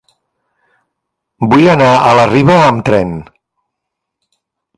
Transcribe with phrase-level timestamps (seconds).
[1.51, 3.13] Vull anar a la Riba amb tren.